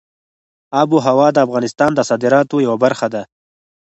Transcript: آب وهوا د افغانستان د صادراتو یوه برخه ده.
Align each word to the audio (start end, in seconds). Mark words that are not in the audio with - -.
آب 0.81 0.89
وهوا 0.95 1.27
د 1.33 1.37
افغانستان 1.45 1.91
د 1.95 1.99
صادراتو 2.09 2.55
یوه 2.65 2.77
برخه 2.83 3.07
ده. 3.13 3.21